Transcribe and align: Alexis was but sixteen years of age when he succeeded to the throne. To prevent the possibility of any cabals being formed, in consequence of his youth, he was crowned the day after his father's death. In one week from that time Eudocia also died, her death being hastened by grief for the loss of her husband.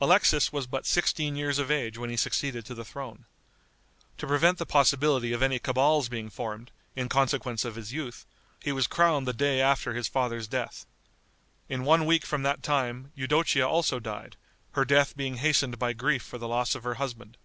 Alexis 0.00 0.50
was 0.54 0.66
but 0.66 0.86
sixteen 0.86 1.36
years 1.36 1.58
of 1.58 1.70
age 1.70 1.98
when 1.98 2.08
he 2.08 2.16
succeeded 2.16 2.64
to 2.64 2.74
the 2.74 2.82
throne. 2.82 3.26
To 4.16 4.26
prevent 4.26 4.56
the 4.56 4.64
possibility 4.64 5.34
of 5.34 5.42
any 5.42 5.58
cabals 5.58 6.08
being 6.08 6.30
formed, 6.30 6.70
in 6.94 7.10
consequence 7.10 7.62
of 7.66 7.74
his 7.74 7.92
youth, 7.92 8.24
he 8.62 8.72
was 8.72 8.86
crowned 8.86 9.28
the 9.28 9.34
day 9.34 9.60
after 9.60 9.92
his 9.92 10.08
father's 10.08 10.48
death. 10.48 10.86
In 11.68 11.84
one 11.84 12.06
week 12.06 12.24
from 12.24 12.42
that 12.42 12.62
time 12.62 13.12
Eudocia 13.14 13.68
also 13.68 14.00
died, 14.00 14.38
her 14.70 14.86
death 14.86 15.14
being 15.14 15.34
hastened 15.34 15.78
by 15.78 15.92
grief 15.92 16.22
for 16.22 16.38
the 16.38 16.48
loss 16.48 16.74
of 16.74 16.84
her 16.84 16.94
husband. 16.94 17.36